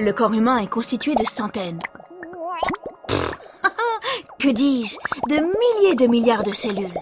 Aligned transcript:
Le 0.00 0.12
corps 0.12 0.32
humain 0.32 0.58
est 0.58 0.68
constitué 0.68 1.16
de 1.16 1.24
centaines. 1.24 1.80
que 4.38 4.48
dis-je? 4.48 4.96
De 5.28 5.36
milliers 5.36 5.96
de 5.96 6.06
milliards 6.06 6.44
de 6.44 6.52
cellules. 6.52 7.00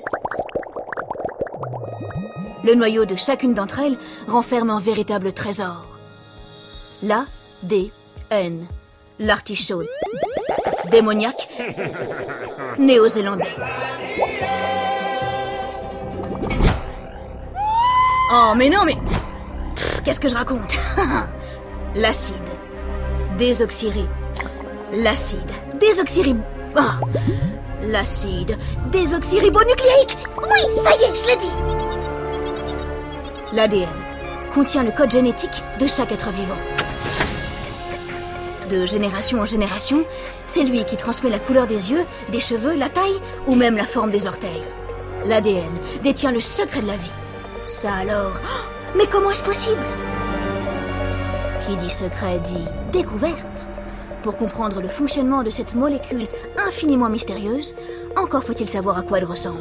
Le 2.64 2.74
noyau 2.74 3.04
de 3.04 3.14
chacune 3.14 3.52
d'entre 3.52 3.80
elles 3.80 3.98
renferme 4.26 4.70
un 4.70 4.80
véritable 4.80 5.34
trésor. 5.34 5.84
L'ADN. 7.02 8.66
L'artichaut. 9.18 9.82
Démoniaque. 10.90 11.48
Néo-zélandais. 12.78 13.56
Oh, 18.32 18.54
mais 18.56 18.70
non, 18.70 18.84
mais. 18.86 18.96
Qu'est-ce 20.02 20.20
que 20.20 20.28
je 20.28 20.34
raconte? 20.34 20.78
L'acide. 21.94 22.55
Désoxyré. 23.38 24.06
L'acide. 24.92 25.50
Désoxyré. 25.78 26.34
Ah 26.74 26.98
L'acide. 27.82 28.56
Désoxyribonucléique 28.90 30.16
Oui, 30.42 30.74
ça 30.74 30.90
y 30.98 31.02
est, 31.04 31.14
je 31.14 31.26
l'ai 31.28 31.36
dit 31.36 31.52
L'ADN 33.52 33.88
contient 34.54 34.82
le 34.82 34.90
code 34.90 35.10
génétique 35.10 35.62
de 35.78 35.86
chaque 35.86 36.12
être 36.12 36.30
vivant. 36.30 36.56
De 38.70 38.86
génération 38.86 39.40
en 39.40 39.46
génération, 39.46 40.04
c'est 40.46 40.64
lui 40.64 40.84
qui 40.86 40.96
transmet 40.96 41.28
la 41.30 41.38
couleur 41.38 41.66
des 41.66 41.90
yeux, 41.90 42.06
des 42.30 42.40
cheveux, 42.40 42.74
la 42.74 42.88
taille 42.88 43.20
ou 43.46 43.54
même 43.54 43.76
la 43.76 43.86
forme 43.86 44.10
des 44.10 44.26
orteils. 44.26 44.64
L'ADN 45.26 45.78
détient 46.02 46.32
le 46.32 46.40
secret 46.40 46.80
de 46.80 46.86
la 46.86 46.96
vie. 46.96 47.12
Ça 47.66 47.92
alors 47.92 48.40
Mais 48.96 49.06
comment 49.06 49.30
est-ce 49.30 49.44
possible? 49.44 49.82
Qui 51.66 51.76
dit 51.76 51.90
secret 51.90 52.38
dit 52.38 52.64
découverte. 52.92 53.68
Pour 54.22 54.36
comprendre 54.36 54.80
le 54.80 54.86
fonctionnement 54.86 55.42
de 55.42 55.50
cette 55.50 55.74
molécule 55.74 56.28
infiniment 56.64 57.08
mystérieuse, 57.08 57.74
encore 58.16 58.44
faut-il 58.44 58.68
savoir 58.68 58.98
à 58.98 59.02
quoi 59.02 59.18
elle 59.18 59.24
ressemble. 59.24 59.58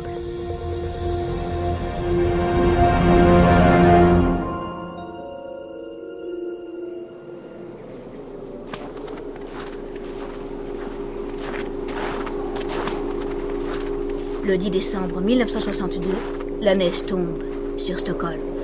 Le 14.44 14.58
10 14.58 14.70
décembre 14.70 15.22
1962, 15.22 16.10
la 16.62 16.76
neige 16.76 17.04
tombe 17.08 17.40
sur 17.78 18.00
Stockholm. 18.00 18.55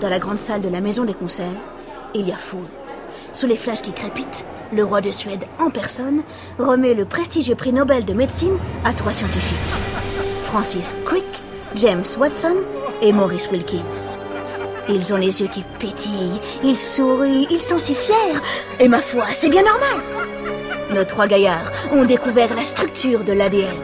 Dans 0.00 0.10
la 0.10 0.18
grande 0.18 0.38
salle 0.38 0.60
de 0.60 0.68
la 0.68 0.82
maison 0.82 1.04
des 1.04 1.14
concerts, 1.14 1.46
il 2.14 2.28
y 2.28 2.32
a 2.32 2.36
foule. 2.36 2.68
Sous 3.32 3.46
les 3.46 3.56
flashs 3.56 3.80
qui 3.80 3.92
crépitent, 3.92 4.44
le 4.72 4.84
roi 4.84 5.00
de 5.00 5.10
Suède 5.10 5.44
en 5.58 5.70
personne 5.70 6.22
remet 6.58 6.92
le 6.92 7.06
prestigieux 7.06 7.54
prix 7.54 7.72
Nobel 7.72 8.04
de 8.04 8.12
médecine 8.12 8.58
à 8.84 8.92
trois 8.92 9.14
scientifiques. 9.14 9.56
Francis 10.44 10.94
Crick, 11.06 11.24
James 11.76 12.04
Watson 12.18 12.56
et 13.00 13.12
Maurice 13.12 13.50
Wilkins. 13.50 14.18
Ils 14.88 15.14
ont 15.14 15.16
les 15.16 15.40
yeux 15.40 15.48
qui 15.48 15.64
pétillent, 15.78 16.40
ils 16.62 16.76
sourient, 16.76 17.46
ils 17.50 17.62
sont 17.62 17.78
si 17.78 17.94
fiers. 17.94 18.40
Et 18.78 18.88
ma 18.88 19.00
foi, 19.00 19.24
c'est 19.32 19.48
bien 19.48 19.62
normal. 19.62 20.04
Nos 20.94 21.04
trois 21.04 21.26
gaillards 21.26 21.72
ont 21.92 22.04
découvert 22.04 22.54
la 22.54 22.64
structure 22.64 23.24
de 23.24 23.32
l'ADN. 23.32 23.74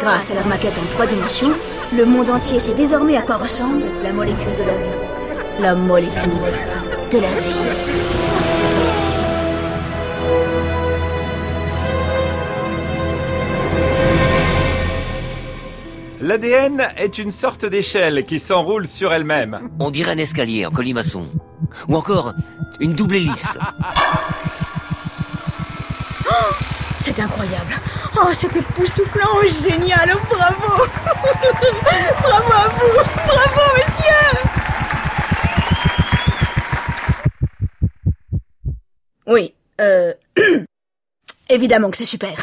Grâce 0.00 0.30
à 0.30 0.34
leur 0.34 0.46
maquette 0.46 0.76
en 0.76 0.92
trois 0.92 1.06
dimensions, 1.06 1.52
le 1.96 2.04
monde 2.04 2.30
entier 2.30 2.58
sait 2.58 2.74
désormais 2.74 3.16
à 3.16 3.22
quoi 3.22 3.36
ressemble 3.36 3.84
la 4.02 4.12
molécule 4.12 4.56
de 4.58 4.66
la 4.66 4.76
vie. 4.76 4.99
La 5.60 5.74
molécule 5.74 6.30
de 7.12 7.18
la 7.18 7.28
vie. 7.28 7.54
L'ADN 16.22 16.82
est 16.96 17.18
une 17.18 17.30
sorte 17.30 17.66
d'échelle 17.66 18.24
qui 18.24 18.38
s'enroule 18.38 18.86
sur 18.86 19.12
elle-même. 19.12 19.68
On 19.80 19.90
dirait 19.90 20.12
un 20.12 20.18
escalier 20.18 20.64
en 20.64 20.70
colimaçon. 20.70 21.28
Ou 21.88 21.96
encore 21.96 22.32
une 22.78 22.94
double 22.94 23.16
hélice. 23.16 23.58
C'est 26.98 27.18
incroyable. 27.18 27.74
Oh, 28.16 28.28
c'est 28.32 28.54
époustouflant, 28.54 29.26
oh, 29.34 29.46
génial, 29.46 30.14
bravo. 30.28 30.84
bravo 32.22 32.52
à 32.52 32.68
vous. 32.68 32.94
Bravo, 33.26 33.60
messieurs. 33.74 34.49
Oui, 39.30 39.54
euh... 39.80 40.12
Évidemment 41.50 41.90
que 41.90 41.96
c'est 41.96 42.04
super. 42.04 42.34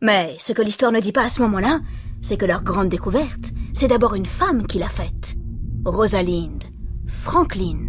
Mais 0.00 0.36
ce 0.38 0.54
que 0.54 0.62
l'histoire 0.62 0.90
ne 0.90 1.00
dit 1.00 1.12
pas 1.12 1.24
à 1.24 1.28
ce 1.28 1.42
moment-là, 1.42 1.80
c'est 2.22 2.38
que 2.38 2.46
leur 2.46 2.64
grande 2.64 2.88
découverte, 2.88 3.52
c'est 3.74 3.88
d'abord 3.88 4.14
une 4.14 4.24
femme 4.24 4.66
qui 4.66 4.78
l'a 4.78 4.88
faite. 4.88 5.34
Rosalind 5.84 6.64
Franklin. 7.06 7.88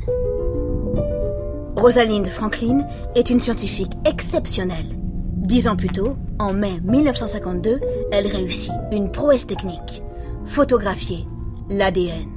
Rosalind 1.78 2.28
Franklin 2.28 2.86
est 3.16 3.30
une 3.30 3.40
scientifique 3.40 3.94
exceptionnelle. 4.06 4.98
Dix 5.38 5.70
ans 5.70 5.78
plus 5.78 5.90
tôt, 5.90 6.18
en 6.40 6.52
mai 6.52 6.82
1952, 6.84 7.80
elle 8.12 8.28
réussit 8.28 8.74
une 8.92 9.12
prouesse 9.12 9.48
technique. 9.48 10.04
Photographier 10.46 11.26
l'ADN. 11.70 12.28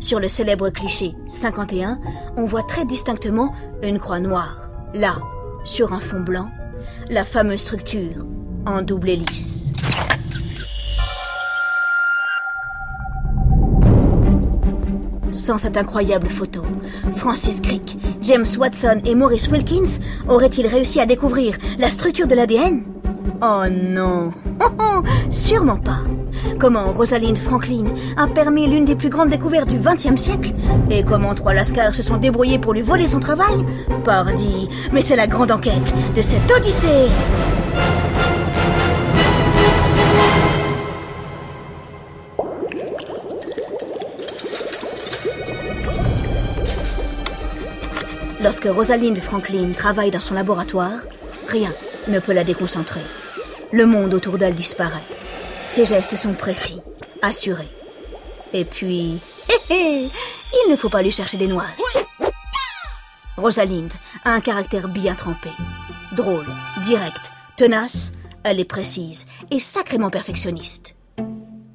Sur 0.00 0.20
le 0.20 0.28
célèbre 0.28 0.68
cliché 0.68 1.14
51, 1.28 1.98
on 2.36 2.44
voit 2.44 2.62
très 2.62 2.84
distinctement 2.84 3.54
une 3.82 3.98
croix 3.98 4.20
noire. 4.20 4.63
Là, 4.94 5.16
sur 5.64 5.92
un 5.92 5.98
fond 5.98 6.20
blanc, 6.20 6.50
la 7.10 7.24
fameuse 7.24 7.62
structure 7.62 8.24
en 8.64 8.80
double 8.80 9.08
hélice. 9.08 9.72
Sans 15.32 15.58
cette 15.58 15.76
incroyable 15.76 16.28
photo, 16.28 16.62
Francis 17.16 17.60
Crick, 17.60 17.98
James 18.22 18.46
Watson 18.56 19.00
et 19.04 19.16
Maurice 19.16 19.48
Wilkins 19.48 20.00
auraient-ils 20.28 20.68
réussi 20.68 21.00
à 21.00 21.06
découvrir 21.06 21.56
la 21.80 21.90
structure 21.90 22.28
de 22.28 22.36
l'ADN 22.36 22.84
Oh 23.42 23.64
non. 23.68 24.30
Sûrement 25.28 25.78
pas 25.78 26.04
Comment 26.58 26.92
Rosalind 26.92 27.36
Franklin 27.36 27.84
a 28.16 28.26
permis 28.26 28.66
l'une 28.66 28.84
des 28.84 28.94
plus 28.94 29.08
grandes 29.08 29.30
découvertes 29.30 29.68
du 29.68 29.78
XXe 29.78 30.20
siècle 30.20 30.52
Et 30.90 31.02
comment 31.02 31.34
trois 31.34 31.54
lascars 31.54 31.94
se 31.94 32.02
sont 32.02 32.16
débrouillés 32.16 32.58
pour 32.58 32.72
lui 32.72 32.82
voler 32.82 33.06
son 33.06 33.20
travail 33.20 33.64
Pardi 34.04 34.68
Mais 34.92 35.02
c'est 35.02 35.16
la 35.16 35.26
grande 35.26 35.50
enquête 35.50 35.94
de 36.14 36.22
cette 36.22 36.50
odyssée 36.50 37.08
Lorsque 48.44 48.66
Rosalind 48.66 49.18
Franklin 49.20 49.72
travaille 49.72 50.10
dans 50.10 50.20
son 50.20 50.34
laboratoire, 50.34 51.00
rien 51.48 51.72
ne 52.08 52.18
peut 52.18 52.34
la 52.34 52.44
déconcentrer. 52.44 53.00
Le 53.72 53.86
monde 53.86 54.12
autour 54.12 54.36
d'elle 54.36 54.54
disparaît. 54.54 55.13
Ses 55.68 55.86
gestes 55.86 56.16
sont 56.16 56.34
précis, 56.34 56.80
assurés. 57.22 57.68
Et 58.52 58.64
puis, 58.64 59.20
il 59.70 60.70
ne 60.70 60.76
faut 60.76 60.88
pas 60.88 61.02
lui 61.02 61.10
chercher 61.10 61.36
des 61.36 61.48
noix. 61.48 61.66
Rosalind 63.36 63.92
a 64.24 64.32
un 64.32 64.40
caractère 64.40 64.88
bien 64.88 65.14
trempé. 65.14 65.50
Drôle, 66.12 66.46
direct, 66.84 67.32
tenace, 67.56 68.12
elle 68.44 68.60
est 68.60 68.64
précise 68.64 69.26
et 69.50 69.58
sacrément 69.58 70.10
perfectionniste. 70.10 70.94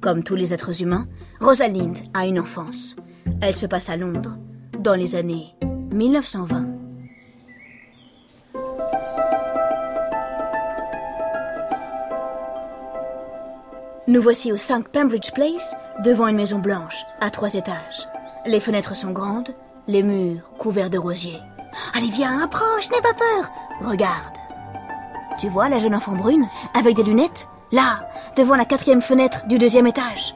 Comme 0.00 0.24
tous 0.24 0.36
les 0.36 0.54
êtres 0.54 0.80
humains, 0.80 1.06
Rosalind 1.40 1.96
a 2.14 2.26
une 2.26 2.40
enfance. 2.40 2.96
Elle 3.42 3.56
se 3.56 3.66
passe 3.66 3.90
à 3.90 3.96
Londres, 3.96 4.38
dans 4.78 4.94
les 4.94 5.14
années 5.14 5.54
1920. 5.92 6.79
Nous 14.10 14.20
voici 14.20 14.50
au 14.50 14.56
5 14.56 14.88
Pembridge 14.88 15.30
Place, 15.30 15.76
devant 16.02 16.26
une 16.26 16.36
maison 16.36 16.58
blanche, 16.58 17.04
à 17.20 17.30
trois 17.30 17.54
étages. 17.54 18.08
Les 18.44 18.58
fenêtres 18.58 18.96
sont 18.96 19.12
grandes, 19.12 19.54
les 19.86 20.02
murs 20.02 20.50
couverts 20.58 20.90
de 20.90 20.98
rosiers. 20.98 21.38
Allez, 21.94 22.10
viens, 22.10 22.42
approche, 22.42 22.90
n'aie 22.90 23.00
pas 23.00 23.14
peur. 23.14 23.48
Regarde. 23.88 24.34
Tu 25.38 25.48
vois 25.48 25.68
la 25.68 25.78
jeune 25.78 25.94
enfant 25.94 26.16
brune, 26.16 26.48
avec 26.74 26.96
des 26.96 27.04
lunettes 27.04 27.46
Là, 27.70 28.08
devant 28.36 28.56
la 28.56 28.64
quatrième 28.64 29.00
fenêtre 29.00 29.46
du 29.46 29.58
deuxième 29.58 29.86
étage. 29.86 30.34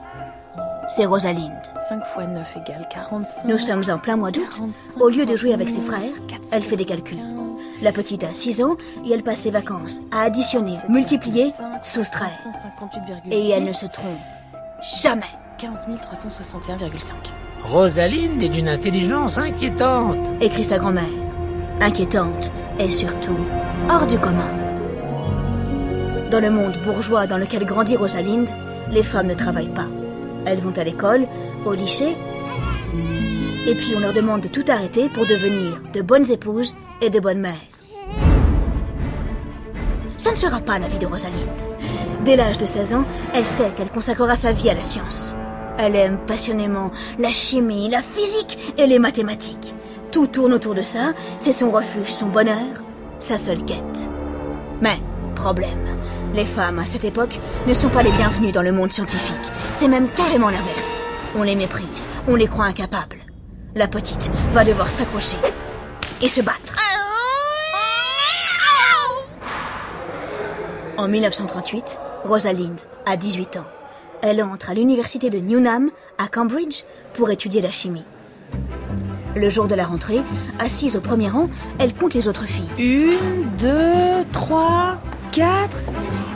C'est 0.87 1.06
Rosalind. 1.06 1.61
5 1.88 1.99
x 1.99 2.29
9 2.29 2.56
égale 2.59 2.88
45. 2.93 3.49
Nous 3.49 3.59
sommes 3.59 3.82
en 3.91 3.99
plein 3.99 4.17
mois 4.17 4.31
d'août. 4.31 4.62
Au 5.00 5.09
lieu 5.09 5.26
de 5.26 5.35
jouer 5.35 5.53
avec 5.53 5.69
ses 5.69 5.81
frères, 5.81 6.15
elle 6.53 6.62
fait 6.62 6.76
des 6.76 6.85
calculs. 6.85 7.19
La 7.85 7.93
petite 7.93 8.25
a 8.25 8.33
6 8.33 8.63
ans 8.63 8.79
et 9.05 9.13
elle 9.13 9.23
passe 9.23 9.41
ses 9.41 9.51
vacances 9.51 10.01
à 10.11 10.23
additionner, 10.23 10.79
multiplier, 10.89 11.53
soustraire. 11.83 12.33
158,6. 12.89 13.31
Et 13.31 13.51
elle 13.51 13.65
ne 13.65 13.75
se 13.75 13.85
trompe 13.85 14.19
jamais. 15.03 15.21
15 15.59 15.87
361,5. 15.87 17.13
Rosalinde 17.63 18.43
est 18.43 18.49
d'une 18.49 18.71
intelligence 18.71 19.37
inquiétante. 19.37 20.17
écrit 20.41 20.65
sa 20.65 20.79
grand-mère. 20.79 21.05
Inquiétante 21.83 22.51
et 22.79 22.91
surtout 22.91 23.37
hors 23.91 24.07
du 24.07 24.19
commun. 24.19 24.49
Dans 26.31 26.41
le 26.41 26.49
monde 26.49 26.79
bourgeois 26.87 27.27
dans 27.27 27.37
lequel 27.37 27.67
grandit 27.67 27.99
Rosalinde, 27.99 28.49
les 28.93 29.03
femmes 29.03 29.27
ne 29.27 29.35
travaillent 29.35 29.75
pas. 29.75 29.89
Elles 30.47 30.61
vont 30.61 30.77
à 30.79 30.85
l'école, 30.85 31.27
au 31.67 31.75
lycée, 31.75 32.17
et 33.69 33.75
puis 33.75 33.93
on 33.95 34.01
leur 34.01 34.15
demande 34.15 34.41
de 34.41 34.49
tout 34.49 34.65
arrêter 34.69 35.11
pour 35.11 35.27
devenir 35.27 35.83
de 35.93 36.01
bonnes 36.01 36.31
épouses 36.31 36.75
et 37.03 37.11
de 37.11 37.21
bonnes 37.21 37.41
mères. 37.41 37.74
Ce 40.25 40.31
ne 40.31 40.37
sera 40.37 40.59
pas 40.62 40.79
la 40.79 40.88
vie 40.88 40.99
de 40.99 41.05
Rosalinde. 41.05 41.62
Dès 42.25 42.35
l'âge 42.35 42.56
de 42.56 42.65
16 42.65 42.94
ans, 42.94 43.05
elle 43.35 43.44
sait 43.44 43.73
qu'elle 43.76 43.91
consacrera 43.91 44.37
sa 44.37 44.53
vie 44.53 44.71
à 44.71 44.75
la 44.75 44.81
science. 44.81 45.35
Elle 45.76 45.94
aime 45.97 46.19
passionnément 46.26 46.93
la 47.19 47.31
chimie, 47.31 47.91
la 47.91 48.00
physique 48.00 48.73
et 48.79 48.87
les 48.87 48.99
mathématiques. 48.99 49.75
Tout 50.12 50.26
tourne 50.26 50.55
autour 50.55 50.75
de 50.75 50.81
ça, 50.81 51.12
c'est 51.37 51.53
son 51.53 51.71
refuge, 51.71 52.09
son 52.09 52.29
bonheur, 52.29 52.82
sa 53.19 53.37
seule 53.37 53.62
quête. 53.67 54.09
Mais, 54.81 54.97
problème, 55.35 55.99
les 56.32 56.47
femmes 56.47 56.79
à 56.79 56.87
cette 56.87 57.05
époque 57.05 57.38
ne 57.67 57.75
sont 57.75 57.91
pas 57.91 58.03
les 58.03 58.12
bienvenues 58.12 58.53
dans 58.53 58.62
le 58.62 58.73
monde 58.73 58.94
scientifique. 58.94 59.53
C'est 59.73 59.88
même 59.88 60.09
carrément 60.09 60.49
l'inverse. 60.49 61.03
On 61.37 61.43
les 61.43 61.55
méprise, 61.55 62.09
on 62.29 62.37
les 62.37 62.47
croit 62.47 62.65
incapables. 62.65 63.19
La 63.75 63.88
petite 63.88 64.31
va 64.55 64.65
devoir 64.65 64.91
s'accrocher 64.91 65.37
et 66.23 66.31
se 66.31 66.41
battre. 66.41 66.84
En 70.96 71.08
1938, 71.08 71.99
Rosalind 72.25 72.81
a 73.05 73.17
18 73.17 73.56
ans. 73.56 73.64
Elle 74.23 74.43
entre 74.43 74.70
à 74.70 74.75
l'université 74.75 75.29
de 75.29 75.38
Newnham, 75.41 75.91
à 76.19 76.29
Cambridge, 76.29 76.85
pour 77.14 77.31
étudier 77.31 77.61
la 77.61 77.73
chimie. 77.73 78.05
Le 79.35 79.50
jour 79.50 79.67
de 79.67 79.75
la 79.75 79.85
rentrée, 79.85 80.20
assise 80.61 80.96
au 80.96 81.00
premier 81.00 81.29
rang, 81.29 81.49
elle 81.81 81.94
compte 81.94 82.14
les 82.14 82.29
autres 82.29 82.44
filles. 82.46 82.69
Une, 82.79 83.49
deux, 83.58 84.25
trois, 84.32 84.96
quatre. 85.32 85.79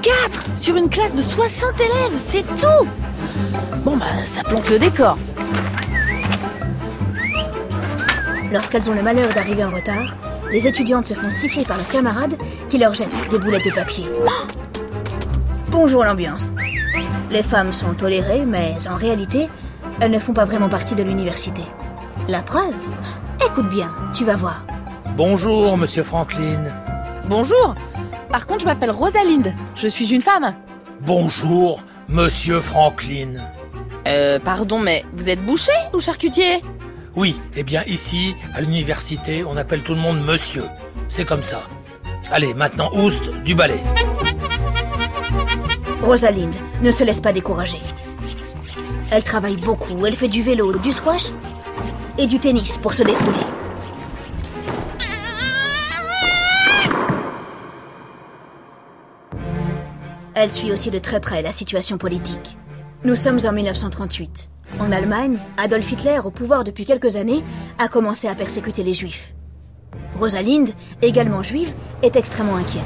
Quatre 0.03 0.45
Sur 0.57 0.75
une 0.75 0.89
classe 0.89 1.15
de 1.15 1.23
60 1.23 1.81
élèves, 1.81 2.21
c'est 2.27 2.47
tout 2.57 2.89
Bon 3.85 3.97
bah, 3.97 4.07
ça 4.27 4.43
plante 4.43 4.69
le 4.71 4.81
décor. 4.81 5.17
Lorsqu'elles 8.51 8.91
ont 8.91 8.95
le 8.95 9.03
malheur 9.03 9.33
d'arriver 9.33 9.65
en 9.65 9.71
retard, 9.71 10.17
les 10.51 10.67
étudiantes 10.67 11.07
se 11.07 11.15
font 11.15 11.31
siffler 11.31 11.65
par 11.65 11.77
leurs 11.77 11.89
camarades 11.89 12.37
qui 12.69 12.79
leur 12.79 12.95
jettent 12.95 13.29
des 13.31 13.39
boulettes 13.39 13.65
de 13.65 13.75
papier. 13.75 14.07
Bonjour 15.71 16.05
l'ambiance. 16.05 16.51
Les 17.31 17.43
femmes 17.43 17.73
sont 17.73 17.95
tolérées, 17.95 18.47
mais 18.47 18.75
en 18.89 18.97
réalité, 18.97 19.49
elles 20.01 20.11
ne 20.11 20.19
font 20.19 20.33
pas 20.33 20.45
vraiment 20.45 20.69
partie 20.69 20.95
de 20.95 21.03
l'université. 21.03 21.63
La 22.29 22.43
preuve 22.43 22.75
Écoute 23.47 23.69
bien, 23.69 23.95
tu 24.15 24.25
vas 24.25 24.37
voir. 24.37 24.65
Bonjour, 25.17 25.77
monsieur 25.77 26.03
Franklin. 26.03 26.65
Bonjour 27.29 27.75
Par 28.31 28.47
contre, 28.47 28.61
je 28.61 28.67
m'appelle 28.67 28.91
Rosalinde. 28.91 29.53
Je 29.75 29.89
suis 29.89 30.13
une 30.13 30.23
femme. 30.23 30.55
Bonjour, 31.01 31.83
monsieur 32.09 32.61
Franklin. 32.61 33.35
Euh, 34.07 34.39
pardon, 34.39 34.79
mais 34.79 35.05
vous 35.13 35.29
êtes 35.29 35.45
boucher 35.45 35.73
ou 35.93 36.01
charcutier? 36.01 36.63
Oui, 37.19 37.41
eh 37.57 37.65
bien 37.65 37.83
ici, 37.89 38.37
à 38.55 38.61
l'université, 38.61 39.43
on 39.43 39.57
appelle 39.57 39.83
tout 39.83 39.95
le 39.95 40.01
monde 40.01 40.25
monsieur. 40.25 40.63
C'est 41.09 41.25
comme 41.25 41.43
ça. 41.43 41.67
Allez, 42.31 42.55
maintenant, 42.55 42.93
oust, 42.95 43.33
du 43.43 43.57
balai. 43.57 43.81
Rosalind 46.01 46.55
ne 46.81 46.93
se 46.93 47.03
laisse 47.03 47.21
pas 47.21 47.33
décourager. 47.33 47.81
Elle 49.11 49.25
travaille 49.25 49.57
beaucoup, 49.57 50.07
elle 50.07 50.15
fait 50.15 50.29
du 50.29 50.43
vélo, 50.43 50.79
du 50.79 50.93
squash 50.93 51.33
et 52.19 52.29
du 52.29 52.39
tennis 52.39 52.79
pour 52.79 52.95
se 52.95 53.03
défouler. 53.03 53.41
Elle 60.37 60.53
suit 60.53 60.71
aussi 60.71 60.93
de 60.93 61.01
très 61.01 61.19
près 61.19 61.43
la 61.43 61.51
situation 61.51 61.99
politique. 61.99 62.57
Nous 63.03 63.17
sommes 63.17 63.41
en 63.45 63.51
1938. 63.51 64.51
En 64.81 64.93
Allemagne, 64.93 65.39
Adolf 65.57 65.91
Hitler, 65.91 66.21
au 66.25 66.31
pouvoir 66.31 66.65
depuis 66.65 66.85
quelques 66.85 67.17
années, 67.17 67.43
a 67.79 67.89
commencé 67.89 68.29
à 68.29 68.35
persécuter 68.35 68.83
les 68.85 68.95
juifs. 68.95 69.35
Rosalind, 70.15 70.71
également 71.03 71.43
juive, 71.43 71.73
est 72.03 72.17
extrêmement 72.17 72.57
inquiète. 72.57 72.83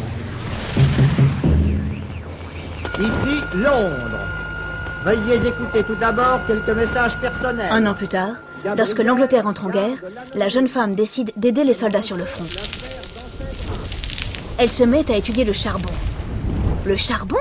Ici 2.98 3.40
Londres. 3.54 4.18
Veuillez 5.04 5.48
écouter 5.48 5.84
tout 5.84 5.96
d'abord 5.96 6.40
quelques 6.46 6.68
messages 6.68 7.20
personnels. 7.20 7.72
Un 7.72 7.86
an 7.86 7.94
plus 7.94 8.08
tard, 8.08 8.36
lorsque 8.76 9.00
l'Angleterre 9.00 9.46
entre 9.46 9.66
en 9.66 9.70
guerre, 9.70 9.98
la 10.34 10.48
jeune 10.48 10.68
femme 10.68 10.94
décide 10.94 11.32
d'aider 11.36 11.64
les 11.64 11.72
soldats 11.72 12.00
sur 12.00 12.16
le 12.16 12.24
front. 12.24 12.46
Elle 14.58 14.70
se 14.70 14.84
met 14.84 15.10
à 15.10 15.16
étudier 15.16 15.44
le 15.44 15.52
charbon. 15.52 15.92
Le 16.84 16.96
charbon? 16.96 17.38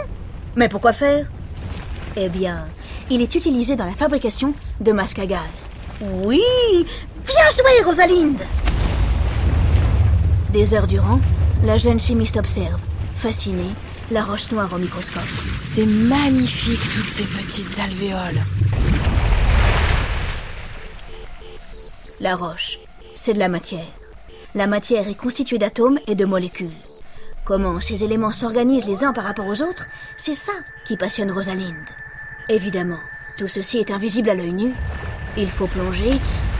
Mais 0.56 0.69
pourquoi 0.69 0.92
faire? 0.92 1.27
Eh 2.18 2.30
bien, 2.30 2.65
il 3.12 3.22
est 3.22 3.36
utilisé 3.36 3.75
dans 3.75 3.86
la 3.86 3.92
fabrication 3.92 4.54
de 4.80 4.92
masques 4.94 5.19
à 5.19 5.25
gaz. 5.25 5.69
Oui 6.02 6.42
Bien 7.25 7.50
joué, 7.56 7.84
Rosalinde 7.84 8.42
Des 10.52 10.74
heures 10.74 10.88
durant, 10.88 11.19
la 11.66 11.78
jeune 11.78 12.00
chimiste 12.00 12.38
observe, 12.38 12.80
fascinée, 13.16 13.75
la 14.12 14.24
roche 14.24 14.50
noire 14.52 14.72
au 14.74 14.78
microscope. 14.78 15.22
C'est 15.69 15.86
magnifique, 15.86 16.80
toutes 16.96 17.10
ces 17.10 17.25
petites 17.25 17.80
alvéoles. 17.80 18.42
La 22.22 22.36
roche, 22.36 22.80
c'est 23.13 23.34
de 23.34 23.40
la 23.40 23.50
matière. 23.50 23.86
La 24.56 24.68
matière 24.68 25.08
est 25.08 25.16
constituée 25.16 25.58
d'atomes 25.58 26.00
et 26.08 26.16
de 26.16 26.25
molécules. 26.25 26.75
Comment 27.46 27.81
ces 27.81 28.06
éléments 28.06 28.31
s'organisent 28.31 28.86
les 28.86 29.04
uns 29.04 29.12
par 29.12 29.25
rapport 29.25 29.48
aux 29.48 29.62
autres, 29.62 29.86
c'est 30.16 30.34
ça 30.34 30.54
qui 30.86 30.96
passionne 30.96 31.31
Rosalinde. 31.31 31.88
Évidemment, 32.50 33.00
tout 33.38 33.48
ceci 33.48 33.80
est 33.80 33.92
invisible 33.92 34.30
à 34.30 34.36
l'œil 34.36 34.54
nu. 34.54 34.74
Il 35.38 35.50
faut 35.50 35.68
plonger 35.68 36.12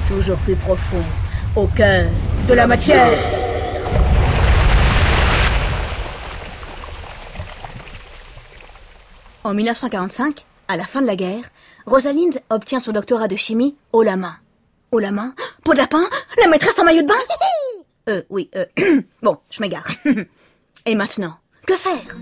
toujours 0.08 0.38
plus 0.38 0.56
profond, 0.56 1.04
au 1.56 1.68
cœur 1.68 2.10
de 2.48 2.54
la 2.54 2.68
matière. 2.68 3.18
En 9.44 9.54
1945, 9.54 10.46
à 10.68 10.78
la 10.78 10.84
fin 10.84 11.02
de 11.02 11.08
la 11.08 11.16
guerre, 11.16 11.44
Rosalinde 11.86 12.40
obtient 12.50 12.80
son 12.80 12.92
doctorat 12.92 13.28
de 13.28 13.36
chimie 13.36 13.76
haut 13.92 14.04
la 14.04 14.16
main. 14.16 14.38
Haut 14.92 15.00
la 15.00 15.12
main 15.12 15.34
Peau 15.64 15.74
de 15.74 15.80
lapin? 15.80 16.04
La 16.40 16.48
maîtresse 16.48 16.78
en 16.80 16.84
maillot 16.84 17.02
de 17.04 17.08
bain? 17.08 17.14
Euh, 18.10 18.22
oui, 18.30 18.50
euh... 18.56 18.66
bon, 19.22 19.38
je 19.50 19.62
m'égare. 19.62 19.88
Et 20.86 20.96
maintenant, 20.96 21.38
que 21.66 21.76
faire? 21.76 22.18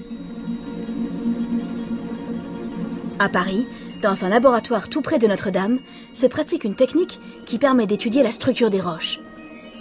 À 3.21 3.27
Paris, 3.27 3.67
dans 4.01 4.23
un 4.23 4.29
laboratoire 4.29 4.87
tout 4.87 5.01
près 5.01 5.19
de 5.19 5.27
Notre-Dame, 5.27 5.79
se 6.13 6.25
pratique 6.25 6.63
une 6.63 6.75
technique 6.75 7.19
qui 7.45 7.59
permet 7.59 7.85
d'étudier 7.85 8.23
la 8.23 8.31
structure 8.31 8.69
des 8.69 8.79
roches. 8.79 9.19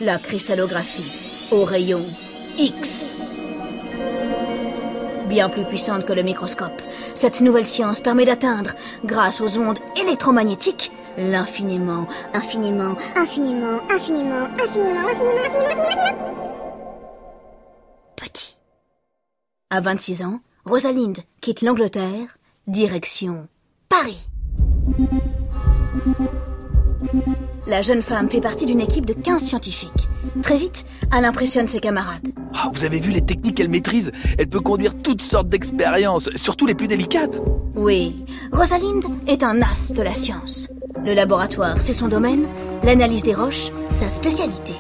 La 0.00 0.18
cristallographie 0.18 1.49
au 1.52 1.64
rayon 1.64 2.00
X. 2.59 3.37
Bien 5.28 5.49
plus 5.49 5.62
puissante 5.62 6.04
que 6.04 6.12
le 6.12 6.23
microscope, 6.23 6.83
cette 7.14 7.40
nouvelle 7.40 7.64
science 7.64 8.00
permet 8.00 8.25
d'atteindre, 8.25 8.73
grâce 9.04 9.40
aux 9.40 9.57
ondes 9.57 9.78
électromagnétiques, 9.97 10.90
l'infiniment, 11.16 12.09
infiniment, 12.35 12.97
infiniment, 13.14 13.78
infiniment, 13.88 14.49
infiniment, 14.59 15.07
infiniment, 15.07 15.45
infiniment, 15.45 15.80
infiniment. 15.80 16.18
petit. 18.16 18.59
À 19.71 19.80
26 19.80 20.23
ans, 20.23 20.40
Rosalinde 20.64 21.18
quitte 21.40 21.62
l'Angleterre, 21.62 22.38
direction 22.69 23.49
Paris. 23.89 24.29
La 27.67 27.81
jeune 27.81 28.03
femme 28.03 28.29
fait 28.29 28.43
partie 28.43 28.67
d'une 28.67 28.81
équipe 28.81 29.07
de 29.07 29.15
15 29.15 29.43
scientifiques. 29.43 30.09
Très 30.43 30.59
vite, 30.59 30.85
elle 31.17 31.25
impressionne 31.25 31.67
ses 31.67 31.81
camarades. 31.81 32.29
Ah, 32.55 32.69
vous 32.71 32.85
avez 32.85 33.01
vu 33.01 33.11
les 33.11 33.23
techniques 33.23 33.57
qu'elle 33.57 33.71
maîtrise? 33.71 34.13
Elle 34.37 34.49
peut 34.49 34.61
conduire 34.61 34.95
toutes 35.03 35.23
sortes 35.23 35.49
d'expériences, 35.49 36.29
surtout 36.37 36.67
les 36.67 36.75
plus 36.75 36.89
délicates. 36.89 37.41
Oui, 37.75 38.27
Rosalinde 38.53 39.07
est 39.27 39.43
un 39.43 39.63
as 39.63 39.95
de 39.95 40.03
la 40.03 40.13
science. 40.13 40.69
Le 41.03 41.15
laboratoire, 41.15 41.81
c'est 41.81 41.95
son 41.95 42.09
domaine, 42.09 42.47
l'analyse 42.83 43.23
des 43.23 43.35
roches, 43.35 43.71
sa 43.95 44.11
spécialité. 44.11 44.75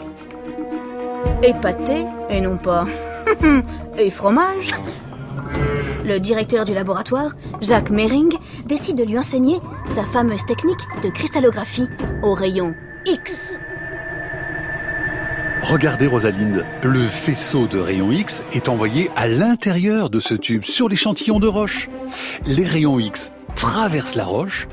Épaté, 1.42 2.04
et 2.28 2.42
non 2.42 2.58
pas. 2.58 2.86
et 3.98 4.10
fromage 4.10 4.74
Le 6.08 6.20
directeur 6.20 6.64
du 6.64 6.72
laboratoire, 6.72 7.32
Jacques 7.60 7.90
Mering, 7.90 8.32
décide 8.64 8.96
de 8.96 9.04
lui 9.04 9.18
enseigner 9.18 9.58
sa 9.86 10.04
fameuse 10.04 10.46
technique 10.46 10.80
de 11.02 11.10
cristallographie 11.10 11.86
au 12.22 12.32
rayon 12.32 12.74
X. 13.04 13.60
Regardez 15.64 16.06
Rosalinde, 16.06 16.64
le 16.82 17.00
faisceau 17.00 17.66
de 17.66 17.78
rayons 17.78 18.10
X 18.10 18.42
est 18.54 18.70
envoyé 18.70 19.10
à 19.16 19.28
l'intérieur 19.28 20.08
de 20.08 20.18
ce 20.18 20.32
tube 20.32 20.64
sur 20.64 20.88
l'échantillon 20.88 21.40
de 21.40 21.46
roche. 21.46 21.90
Les 22.46 22.64
rayons 22.64 22.98
X 22.98 23.30
traversent 23.54 24.14
la 24.14 24.24
roche, 24.24 24.66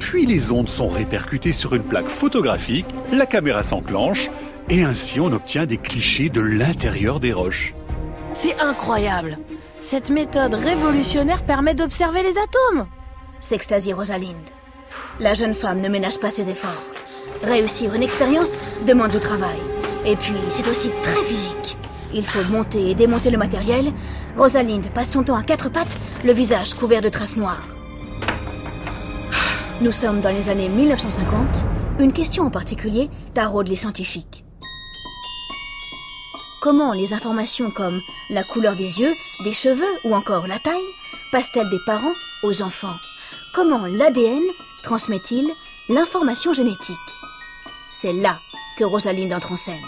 puis 0.00 0.26
les 0.26 0.50
ondes 0.50 0.68
sont 0.68 0.88
répercutées 0.88 1.52
sur 1.52 1.76
une 1.76 1.84
plaque 1.84 2.08
photographique, 2.08 2.86
la 3.12 3.26
caméra 3.26 3.62
s'enclenche, 3.62 4.30
et 4.68 4.82
ainsi 4.82 5.20
on 5.20 5.30
obtient 5.30 5.64
des 5.66 5.78
clichés 5.78 6.28
de 6.28 6.40
l'intérieur 6.40 7.20
des 7.20 7.32
roches. 7.32 7.72
C'est 8.32 8.58
incroyable. 8.60 9.38
Cette 9.80 10.10
méthode 10.10 10.54
révolutionnaire 10.54 11.44
permet 11.44 11.74
d'observer 11.74 12.22
les 12.22 12.38
atomes. 12.38 12.86
s'extasie 13.40 13.92
Rosalind. 13.92 14.50
La 15.20 15.34
jeune 15.34 15.54
femme 15.54 15.80
ne 15.80 15.88
ménage 15.88 16.18
pas 16.18 16.30
ses 16.30 16.48
efforts. 16.48 16.82
Réussir 17.42 17.94
une 17.94 18.02
expérience 18.02 18.56
demande 18.86 19.10
du 19.10 19.20
travail. 19.20 19.58
Et 20.06 20.16
puis, 20.16 20.34
c'est 20.48 20.68
aussi 20.68 20.90
très 21.02 21.22
physique. 21.24 21.76
Il 22.14 22.24
faut 22.24 22.44
monter 22.50 22.90
et 22.90 22.94
démonter 22.94 23.30
le 23.30 23.38
matériel. 23.38 23.92
Rosalind 24.36 24.88
passe 24.90 25.10
son 25.10 25.22
temps 25.22 25.36
à 25.36 25.42
quatre 25.42 25.70
pattes, 25.70 25.98
le 26.24 26.32
visage 26.32 26.74
couvert 26.74 27.00
de 27.00 27.08
traces 27.08 27.36
noires. 27.36 27.66
Nous 29.80 29.92
sommes 29.92 30.20
dans 30.20 30.30
les 30.30 30.48
années 30.48 30.68
1950. 30.68 31.64
Une 31.98 32.12
question 32.12 32.44
en 32.44 32.50
particulier 32.50 33.10
taraude 33.34 33.68
les 33.68 33.76
scientifiques. 33.76 34.44
Comment 36.62 36.92
les 36.92 37.12
informations 37.12 37.72
comme 37.72 38.00
la 38.30 38.44
couleur 38.44 38.76
des 38.76 39.00
yeux, 39.00 39.16
des 39.42 39.52
cheveux 39.52 39.98
ou 40.04 40.14
encore 40.14 40.46
la 40.46 40.60
taille 40.60 40.80
passent-elles 41.32 41.68
des 41.68 41.80
parents 41.84 42.14
aux 42.44 42.62
enfants? 42.62 42.94
Comment 43.52 43.86
l'ADN 43.86 44.44
transmet-il 44.84 45.50
l'information 45.88 46.52
génétique? 46.52 46.96
C'est 47.90 48.12
là 48.12 48.38
que 48.78 48.84
Rosalind 48.84 49.32
entre 49.32 49.50
en 49.50 49.56
scène. 49.56 49.82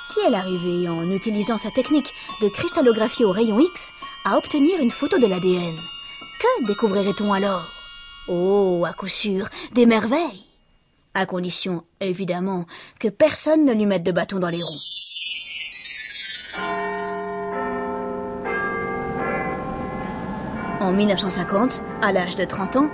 Si 0.00 0.18
elle 0.26 0.34
arrivait, 0.34 0.88
en 0.88 1.08
utilisant 1.08 1.56
sa 1.56 1.70
technique 1.70 2.12
de 2.40 2.48
cristallographie 2.48 3.24
au 3.24 3.30
rayon 3.30 3.60
X, 3.60 3.92
à 4.24 4.36
obtenir 4.36 4.80
une 4.80 4.90
photo 4.90 5.20
de 5.20 5.28
l'ADN, 5.28 5.80
que 6.40 6.66
découvrirait-on 6.66 7.32
alors? 7.32 7.68
Oh, 8.26 8.84
à 8.84 8.92
coup 8.92 9.06
sûr, 9.06 9.46
des 9.70 9.86
merveilles 9.86 10.46
À 11.14 11.26
condition, 11.26 11.84
évidemment, 12.00 12.66
que 12.98 13.06
personne 13.06 13.64
ne 13.64 13.72
lui 13.72 13.86
mette 13.86 14.02
de 14.02 14.10
bâton 14.10 14.40
dans 14.40 14.50
les 14.50 14.64
roues. 14.64 15.01
En 20.82 20.90
1950, 20.90 21.80
à 22.02 22.12
l'âge 22.12 22.34
de 22.34 22.44
30 22.44 22.74
ans, 22.74 22.90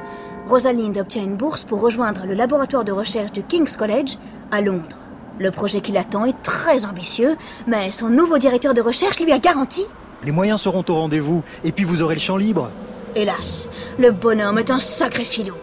Rosalind 0.46 0.98
obtient 0.98 1.22
une 1.22 1.36
bourse 1.36 1.64
pour 1.64 1.80
rejoindre 1.80 2.26
le 2.26 2.34
laboratoire 2.34 2.84
de 2.84 2.92
recherche 2.92 3.32
du 3.32 3.42
King's 3.42 3.76
College 3.76 4.18
à 4.50 4.60
Londres. 4.60 4.98
Le 5.38 5.50
projet 5.50 5.80
qui 5.80 5.92
l'attend 5.92 6.26
est 6.26 6.42
très 6.42 6.84
ambitieux, 6.84 7.38
mais 7.66 7.90
son 7.90 8.10
nouveau 8.10 8.36
directeur 8.36 8.74
de 8.74 8.82
recherche 8.82 9.18
lui 9.20 9.32
a 9.32 9.38
garanti 9.38 9.86
Les 10.22 10.32
moyens 10.32 10.60
seront 10.60 10.84
au 10.86 10.94
rendez-vous, 10.96 11.42
et 11.64 11.72
puis 11.72 11.84
vous 11.84 12.02
aurez 12.02 12.16
le 12.16 12.20
champ 12.20 12.36
libre. 12.36 12.68
Hélas, 13.16 13.70
le 13.98 14.10
bonhomme 14.10 14.58
est 14.58 14.70
un 14.70 14.78
sacré 14.78 15.24
filou. 15.24 15.54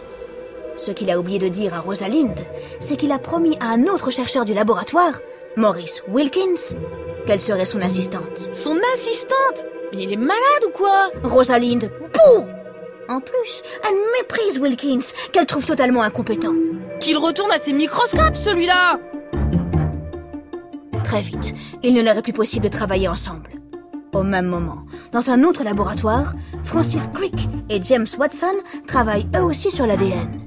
Ce 0.78 0.90
qu'il 0.90 1.12
a 1.12 1.20
oublié 1.20 1.38
de 1.38 1.48
dire 1.48 1.74
à 1.74 1.80
Rosalind, 1.80 2.34
c'est 2.80 2.96
qu'il 2.96 3.12
a 3.12 3.18
promis 3.18 3.56
à 3.60 3.66
un 3.66 3.84
autre 3.84 4.10
chercheur 4.10 4.44
du 4.44 4.52
laboratoire, 4.52 5.20
Maurice 5.56 6.02
Wilkins, 6.08 6.76
qu'elle 7.24 7.40
serait 7.40 7.66
son 7.66 7.80
assistante. 7.80 8.48
Son 8.52 8.76
assistante? 8.94 9.64
Mais 9.92 10.02
il 10.02 10.12
est 10.12 10.16
malade 10.16 10.64
ou 10.66 10.70
quoi? 10.70 11.10
Rosalind, 11.22 11.90
bouh 12.12 12.44
En 13.08 13.20
plus, 13.20 13.62
elle 13.84 13.96
méprise 14.20 14.58
Wilkins, 14.58 15.12
qu'elle 15.32 15.46
trouve 15.46 15.64
totalement 15.64 16.02
incompétent. 16.02 16.54
Qu'il 17.00 17.18
retourne 17.18 17.52
à 17.52 17.58
ses 17.58 17.72
microscopes, 17.72 18.36
celui-là 18.36 18.98
Très 21.04 21.20
vite, 21.20 21.54
il 21.82 21.94
ne 21.94 22.02
leur 22.02 22.16
est 22.16 22.22
plus 22.22 22.32
possible 22.32 22.64
de 22.64 22.70
travailler 22.70 23.06
ensemble. 23.06 23.50
Au 24.12 24.22
même 24.22 24.46
moment, 24.46 24.86
dans 25.12 25.30
un 25.30 25.44
autre 25.44 25.62
laboratoire, 25.62 26.34
Francis 26.64 27.08
Crick 27.14 27.48
et 27.68 27.82
James 27.82 28.06
Watson 28.18 28.54
travaillent 28.86 29.28
eux 29.36 29.42
aussi 29.42 29.70
sur 29.70 29.86
l'ADN. 29.86 30.40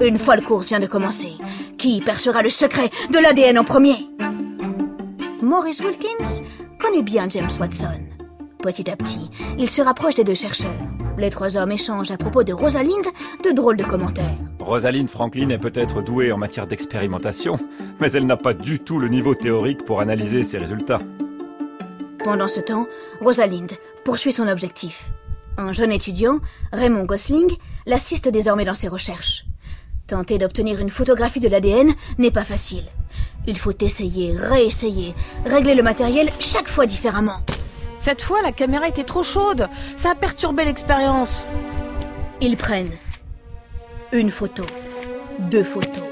Une 0.00 0.18
folle 0.18 0.42
course 0.42 0.68
vient 0.68 0.80
de 0.80 0.86
commencer. 0.86 1.32
Qui 1.78 2.00
percera 2.00 2.42
le 2.42 2.48
secret 2.48 2.90
de 3.10 3.18
l'ADN 3.18 3.58
en 3.58 3.64
premier? 3.64 4.08
Maurice 5.42 5.80
Wilkins 5.80 6.44
connaît 6.80 7.02
bien 7.02 7.28
James 7.28 7.50
Watson. 7.60 8.11
Petit 8.62 8.88
à 8.88 8.96
petit, 8.96 9.28
il 9.58 9.68
se 9.68 9.82
rapproche 9.82 10.14
des 10.14 10.22
deux 10.22 10.34
chercheurs. 10.34 10.70
Les 11.18 11.30
trois 11.30 11.58
hommes 11.58 11.72
échangent 11.72 12.12
à 12.12 12.16
propos 12.16 12.44
de 12.44 12.52
Rosalind 12.52 13.04
de 13.44 13.50
drôles 13.50 13.76
de 13.76 13.82
commentaires. 13.82 14.38
Rosalind 14.60 15.10
Franklin 15.10 15.50
est 15.50 15.58
peut-être 15.58 16.00
douée 16.00 16.30
en 16.30 16.38
matière 16.38 16.68
d'expérimentation, 16.68 17.58
mais 18.00 18.12
elle 18.12 18.24
n'a 18.24 18.36
pas 18.36 18.54
du 18.54 18.78
tout 18.78 19.00
le 19.00 19.08
niveau 19.08 19.34
théorique 19.34 19.84
pour 19.84 20.00
analyser 20.00 20.44
ses 20.44 20.58
résultats. 20.58 21.00
Pendant 22.22 22.46
ce 22.46 22.60
temps, 22.60 22.86
Rosalind 23.20 23.72
poursuit 24.04 24.30
son 24.30 24.46
objectif. 24.46 25.10
Un 25.58 25.72
jeune 25.72 25.90
étudiant, 25.90 26.38
Raymond 26.72 27.04
Gosling, 27.04 27.56
l'assiste 27.86 28.28
désormais 28.28 28.64
dans 28.64 28.74
ses 28.74 28.88
recherches. 28.88 29.44
Tenter 30.06 30.38
d'obtenir 30.38 30.78
une 30.78 30.90
photographie 30.90 31.40
de 31.40 31.48
l'ADN 31.48 31.92
n'est 32.18 32.30
pas 32.30 32.44
facile. 32.44 32.84
Il 33.48 33.58
faut 33.58 33.76
essayer, 33.80 34.36
réessayer, 34.36 35.14
régler 35.46 35.74
le 35.74 35.82
matériel 35.82 36.30
chaque 36.38 36.68
fois 36.68 36.86
différemment. 36.86 37.40
Cette 38.02 38.22
fois, 38.22 38.42
la 38.42 38.50
caméra 38.50 38.88
était 38.88 39.04
trop 39.04 39.22
chaude. 39.22 39.68
Ça 39.96 40.10
a 40.10 40.14
perturbé 40.16 40.64
l'expérience. 40.64 41.46
Ils 42.40 42.56
prennent 42.56 42.90
une 44.10 44.32
photo, 44.32 44.64
deux 45.38 45.62
photos, 45.62 46.02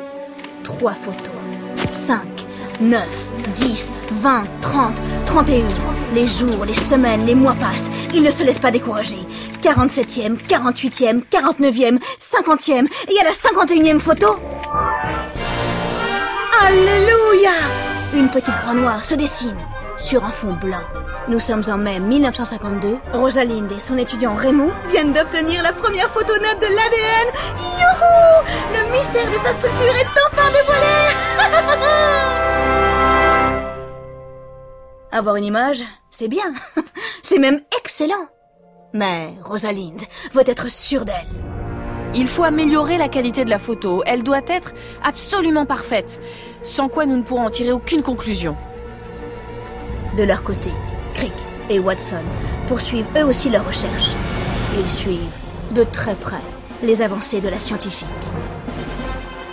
trois 0.62 0.92
photos, 0.92 1.34
cinq, 1.88 2.28
neuf, 2.80 3.28
dix, 3.56 3.92
vingt, 4.22 4.44
trente, 4.60 4.98
trente 5.26 5.48
et 5.48 5.58
une. 5.58 6.14
Les 6.14 6.28
jours, 6.28 6.64
les 6.64 6.74
semaines, 6.74 7.26
les 7.26 7.34
mois 7.34 7.54
passent. 7.54 7.90
Ils 8.14 8.22
ne 8.22 8.30
se 8.30 8.44
laissent 8.44 8.60
pas 8.60 8.70
décourager. 8.70 9.18
47e, 9.60 10.36
48e, 10.46 11.24
49e, 11.24 11.98
50e 12.20 12.86
et 13.08 13.20
à 13.20 13.24
la 13.24 13.32
51e 13.32 13.98
photo. 13.98 14.36
Alléluia 16.62 17.50
Une 18.14 18.28
petite 18.28 18.56
croix 18.60 18.74
noire 18.74 19.04
se 19.04 19.16
dessine 19.16 19.58
sur 19.98 20.24
un 20.24 20.30
fond 20.30 20.54
blanc. 20.54 20.78
Nous 21.30 21.38
sommes 21.38 21.62
en 21.68 21.78
mai 21.78 22.00
1952. 22.00 22.98
Rosalind 23.12 23.70
et 23.70 23.78
son 23.78 23.96
étudiant 23.96 24.34
Raymond 24.34 24.72
viennent 24.88 25.12
d'obtenir 25.12 25.62
la 25.62 25.72
première 25.72 26.10
photo 26.10 26.32
nette 26.32 26.58
de 26.60 26.66
l'ADN. 26.66 27.28
Youhou 27.78 28.42
Le 28.72 28.90
mystère 28.90 29.30
de 29.30 29.38
sa 29.38 29.52
structure 29.52 29.94
est 29.94 30.08
enfin 30.26 30.50
dévoilé 30.50 31.14
Avoir 35.12 35.36
une 35.36 35.44
image, 35.44 35.84
c'est 36.10 36.26
bien. 36.26 36.52
C'est 37.22 37.38
même 37.38 37.60
excellent. 37.78 38.26
Mais 38.92 39.32
Rosalind 39.44 40.00
veut 40.32 40.42
être 40.48 40.68
sûre 40.68 41.04
d'elle. 41.04 41.28
Il 42.12 42.26
faut 42.26 42.42
améliorer 42.42 42.98
la 42.98 43.08
qualité 43.08 43.44
de 43.44 43.50
la 43.50 43.60
photo. 43.60 44.02
Elle 44.04 44.24
doit 44.24 44.42
être 44.48 44.72
absolument 45.04 45.64
parfaite. 45.64 46.20
Sans 46.64 46.88
quoi 46.88 47.06
nous 47.06 47.18
ne 47.18 47.22
pourrons 47.22 47.46
en 47.46 47.50
tirer 47.50 47.70
aucune 47.70 48.02
conclusion. 48.02 48.56
De 50.16 50.24
leur 50.24 50.42
côté, 50.42 50.70
Crick 51.14 51.32
et 51.68 51.78
Watson 51.78 52.24
poursuivent 52.66 53.06
eux 53.16 53.24
aussi 53.24 53.50
leurs 53.50 53.66
recherches. 53.66 54.10
Ils 54.78 54.90
suivent 54.90 55.36
de 55.72 55.84
très 55.84 56.14
près 56.14 56.40
les 56.82 57.02
avancées 57.02 57.40
de 57.40 57.48
la 57.48 57.58
scientifique. 57.58 58.08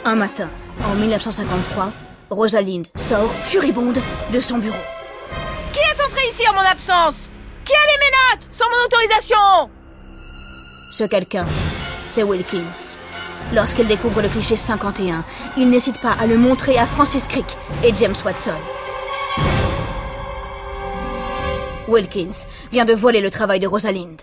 Un 0.05 0.15
matin, 0.15 0.49
en 0.85 0.95
1953, 0.95 1.91
Rosalind 2.29 2.87
sort 2.95 3.31
furibonde 3.43 3.99
de 4.31 4.39
son 4.39 4.57
bureau. 4.57 4.75
Qui 5.73 5.79
est 5.79 6.03
entré 6.05 6.21
ici 6.29 6.43
en 6.49 6.53
mon 6.53 6.59
absence? 6.61 7.29
Qui 7.65 7.73
a 7.73 7.85
les 7.91 7.99
ménottes 7.99 8.47
sans 8.51 8.65
mon 8.69 8.85
autorisation? 8.85 9.69
Ce 10.91 11.03
quelqu'un, 11.03 11.45
c'est 12.09 12.23
Wilkins. 12.23 12.95
Lorsqu'il 13.53 13.87
découvre 13.87 14.21
le 14.21 14.29
cliché 14.29 14.55
51, 14.55 15.23
il 15.57 15.69
n'hésite 15.69 15.99
pas 16.01 16.15
à 16.19 16.27
le 16.27 16.37
montrer 16.37 16.77
à 16.77 16.85
Francis 16.85 17.27
Crick 17.27 17.57
et 17.83 17.93
James 17.95 18.15
Watson. 18.25 18.51
Wilkins 21.87 22.45
vient 22.71 22.85
de 22.85 22.93
voler 22.93 23.21
le 23.21 23.29
travail 23.29 23.59
de 23.59 23.67
Rosalind. 23.67 24.21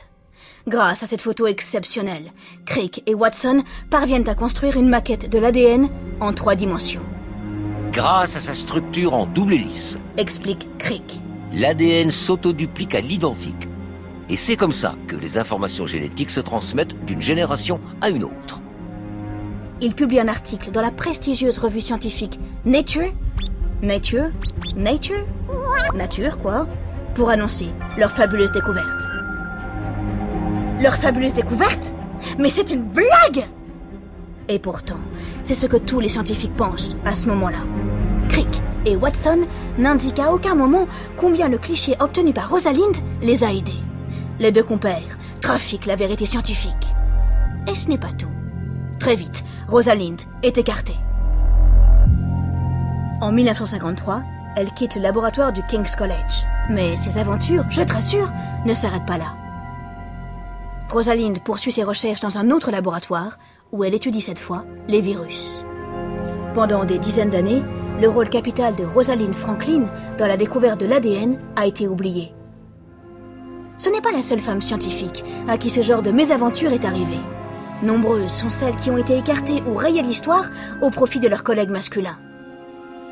Grâce 0.66 1.02
à 1.02 1.06
cette 1.06 1.20
photo 1.20 1.46
exceptionnelle, 1.46 2.30
Crick 2.64 3.02
et 3.06 3.14
Watson 3.14 3.62
parviennent 3.90 4.28
à 4.28 4.34
construire 4.34 4.76
une 4.76 4.88
maquette 4.88 5.28
de 5.28 5.38
l'ADN 5.38 5.88
en 6.20 6.32
trois 6.32 6.54
dimensions. 6.54 7.02
Grâce 7.92 8.36
à 8.36 8.40
sa 8.40 8.54
structure 8.54 9.14
en 9.14 9.26
double 9.26 9.54
hélice, 9.54 9.98
Explique 10.16 10.68
Crick. 10.78 11.20
l'ADN 11.52 12.10
s'autoduplique 12.10 12.94
à 12.94 13.00
l'identique. 13.00 13.68
Et 14.30 14.36
c'est 14.36 14.56
comme 14.56 14.72
ça 14.72 14.94
que 15.06 15.16
les 15.16 15.36
informations 15.36 15.86
génétiques 15.86 16.30
se 16.30 16.40
transmettent 16.40 16.96
d'une 17.04 17.20
génération 17.20 17.78
à 18.00 18.08
une 18.08 18.24
autre. 18.24 18.60
Il 19.82 19.94
publie 19.94 20.18
un 20.20 20.28
article 20.28 20.70
dans 20.70 20.80
la 20.80 20.90
prestigieuse 20.90 21.58
revue 21.58 21.82
scientifique 21.82 22.40
Nature 22.64 23.12
Nature? 23.82 24.30
Nature? 24.76 25.26
Nature, 25.94 26.38
quoi? 26.38 26.66
Pour 27.14 27.30
annoncer 27.30 27.68
leur 27.96 28.10
fabuleuse 28.10 28.50
découverte. 28.50 29.08
Leur 30.82 30.94
fabuleuse 30.94 31.34
découverte? 31.34 31.94
Mais 32.38 32.48
c'est 32.48 32.72
une 32.72 32.88
blague 32.88 33.46
Et 34.48 34.58
pourtant, 34.58 34.98
c'est 35.44 35.54
ce 35.54 35.66
que 35.66 35.76
tous 35.76 36.00
les 36.00 36.08
scientifiques 36.08 36.56
pensent 36.56 36.96
à 37.04 37.14
ce 37.14 37.28
moment-là. 37.28 37.58
Crick 38.28 38.62
et 38.84 38.96
Watson 38.96 39.46
n'indiquent 39.78 40.18
à 40.18 40.32
aucun 40.32 40.56
moment 40.56 40.88
combien 41.16 41.48
le 41.48 41.58
cliché 41.58 41.94
obtenu 42.00 42.32
par 42.32 42.50
Rosalind 42.50 42.96
les 43.22 43.44
a 43.44 43.52
aidés. 43.52 43.72
Les 44.40 44.50
deux 44.50 44.64
compères 44.64 45.18
trafiquent 45.40 45.86
la 45.86 45.96
vérité 45.96 46.26
scientifique. 46.26 46.94
Et 47.70 47.76
ce 47.76 47.88
n'est 47.88 47.98
pas 47.98 48.12
tout. 48.18 48.32
Très 48.98 49.14
vite, 49.14 49.44
Rosalind 49.68 50.20
est 50.42 50.58
écartée. 50.58 50.96
En 53.20 53.30
1953, 53.30 54.22
elle 54.56 54.72
quitte 54.72 54.96
le 54.96 55.02
laboratoire 55.02 55.52
du 55.52 55.62
King's 55.68 55.94
College. 55.94 56.44
Mais 56.70 56.96
ses 56.96 57.18
aventures, 57.18 57.64
je 57.70 57.82
te 57.82 57.92
rassure, 57.92 58.32
ne 58.64 58.74
s'arrêtent 58.74 59.06
pas 59.06 59.18
là. 59.18 59.34
Rosalind 60.90 61.38
poursuit 61.40 61.72
ses 61.72 61.84
recherches 61.84 62.20
dans 62.20 62.38
un 62.38 62.50
autre 62.50 62.70
laboratoire 62.70 63.38
où 63.72 63.84
elle 63.84 63.94
étudie 63.94 64.20
cette 64.20 64.38
fois 64.38 64.64
les 64.88 65.00
virus. 65.00 65.64
Pendant 66.54 66.84
des 66.84 66.98
dizaines 66.98 67.30
d'années, 67.30 67.62
le 68.00 68.08
rôle 68.08 68.28
capital 68.28 68.74
de 68.76 68.84
Rosalind 68.84 69.34
Franklin 69.34 69.86
dans 70.18 70.26
la 70.26 70.36
découverte 70.36 70.80
de 70.80 70.86
l'ADN 70.86 71.38
a 71.56 71.66
été 71.66 71.88
oublié. 71.88 72.32
Ce 73.78 73.88
n'est 73.88 74.00
pas 74.00 74.12
la 74.12 74.22
seule 74.22 74.40
femme 74.40 74.62
scientifique 74.62 75.24
à 75.48 75.58
qui 75.58 75.68
ce 75.68 75.82
genre 75.82 76.02
de 76.02 76.12
mésaventure 76.12 76.72
est 76.72 76.84
arrivé. 76.84 77.18
Nombreuses 77.82 78.32
sont 78.32 78.50
celles 78.50 78.76
qui 78.76 78.90
ont 78.90 78.98
été 78.98 79.18
écartées 79.18 79.62
ou 79.66 79.74
rayées 79.74 80.02
de 80.02 80.06
l'histoire 80.06 80.48
au 80.80 80.90
profit 80.90 81.18
de 81.18 81.28
leurs 81.28 81.42
collègues 81.42 81.70
masculins. 81.70 82.18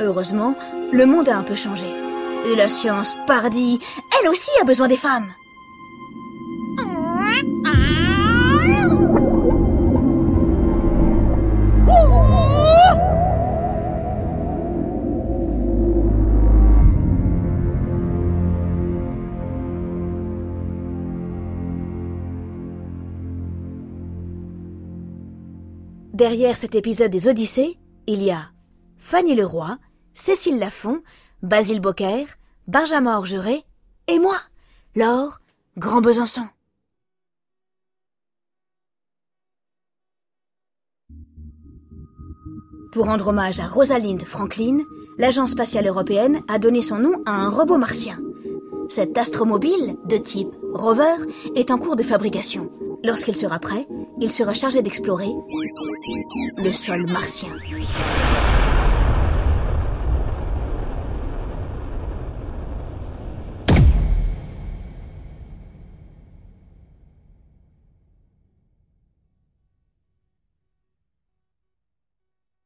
Heureusement, 0.01 0.55
le 0.93 1.05
monde 1.05 1.29
a 1.29 1.37
un 1.37 1.43
peu 1.43 1.57
changé. 1.57 2.02
Et 2.45 2.57
la 2.57 2.69
science, 2.69 3.15
pardi, 3.27 3.81
elle 4.21 4.29
aussi 4.29 4.51
a 4.61 4.65
besoin 4.65 4.89
des 4.89 4.97
femmes. 4.97 5.33
Derrière 26.13 26.57
cet 26.57 26.75
épisode 26.77 27.11
des 27.11 27.27
Odyssées, 27.27 27.79
il 28.07 28.23
y 28.23 28.31
a 28.31 28.51
Fanny 28.99 29.35
Leroy, 29.35 29.79
Cécile 30.15 30.59
Lafont, 30.59 31.03
Basile 31.43 31.81
Bocquer, 31.81 32.27
Benjamin 32.69 33.17
Orgeret 33.17 33.65
et 34.07 34.21
moi, 34.21 34.37
Laure 34.95 35.41
Grand 35.77 36.01
Besançon. 36.01 36.43
Pour 42.93 43.07
rendre 43.07 43.29
hommage 43.29 43.59
à 43.59 43.67
Rosalind 43.67 44.23
Franklin, 44.25 44.83
l'Agence 45.19 45.51
spatiale 45.51 45.89
européenne 45.89 46.43
a 46.47 46.61
donné 46.61 46.81
son 46.81 46.99
nom 46.99 47.23
à 47.27 47.33
un 47.33 47.49
robot 47.49 47.79
martien. 47.79 48.21
Cet 48.89 49.19
astromobile, 49.19 49.97
de 50.05 50.19
type 50.19 50.55
rover, 50.75 51.17
est 51.57 51.73
en 51.73 51.79
cours 51.79 51.97
de 51.97 52.05
fabrication. 52.05 52.71
Lorsqu'il 53.03 53.35
sera 53.35 53.59
prêt, 53.59 53.89
il 54.21 54.31
sera 54.31 54.55
chargé 54.55 54.81
d'explorer 54.81 55.31
le 56.59 56.73
sol 56.73 57.11
martien. 57.11 57.49